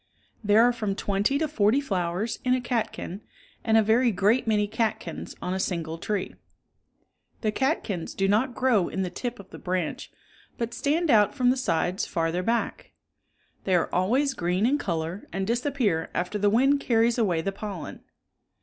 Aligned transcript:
There 0.43 0.63
are 0.63 0.73
from 0.73 0.95
twenty 0.95 1.37
to 1.37 1.47
forty 1.47 1.79
flowers 1.79 2.39
in 2.43 2.55
a 2.55 2.59
catkin 2.59 3.21
and 3.63 3.77
a 3.77 3.83
very 3.83 4.09
great 4.11 4.47
many 4.47 4.67
catkins 4.67 5.35
on 5.43 5.53
a 5.53 5.59
single 5.59 5.99
tree. 5.99 6.33
The 7.41 7.51
catkins 7.51 8.15
do 8.15 8.27
not 8.27 8.55
grow 8.55 8.87
in 8.87 9.03
the 9.03 9.11
tip 9.11 9.39
of 9.39 9.51
the 9.51 9.59
branch, 9.59 10.11
but 10.57 10.73
stand 10.73 11.11
out 11.11 11.35
from 11.35 11.51
the 11.51 11.55
sides 11.55 12.07
farther 12.07 12.41
back. 12.41 12.93
They 13.65 13.75
are 13.75 13.93
always 13.93 14.33
green 14.33 14.65
in 14.65 14.79
color 14.79 15.27
and 15.31 15.45
disappear 15.45 16.09
after 16.15 16.39
the 16.39 16.49
wind 16.49 16.79
carries 16.79 17.19
away 17.19 17.41
the 17.43 17.51
pollen. 17.51 18.01